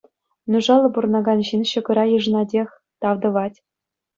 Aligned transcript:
Нушаллӑ 0.53 0.89
пурӑнакан 0.95 1.39
ҫын 1.49 1.61
ҫӑкӑра 1.73 2.05
йышӑнатех, 2.15 2.69
тав 3.07 3.15
тӑвать. 3.27 3.57